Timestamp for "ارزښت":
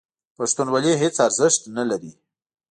1.27-1.61